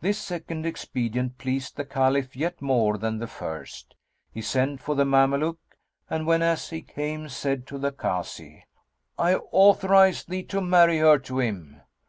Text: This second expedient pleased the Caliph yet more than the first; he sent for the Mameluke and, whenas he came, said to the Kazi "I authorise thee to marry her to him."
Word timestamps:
This 0.00 0.18
second 0.18 0.66
expedient 0.66 1.38
pleased 1.38 1.76
the 1.76 1.84
Caliph 1.84 2.34
yet 2.34 2.60
more 2.60 2.98
than 2.98 3.18
the 3.20 3.28
first; 3.28 3.94
he 4.32 4.42
sent 4.42 4.80
for 4.80 4.96
the 4.96 5.04
Mameluke 5.04 5.76
and, 6.10 6.26
whenas 6.26 6.70
he 6.70 6.82
came, 6.82 7.28
said 7.28 7.64
to 7.68 7.78
the 7.78 7.92
Kazi 7.92 8.64
"I 9.16 9.36
authorise 9.36 10.24
thee 10.24 10.42
to 10.42 10.60
marry 10.60 10.98
her 10.98 11.18
to 11.20 11.38
him." 11.38 11.82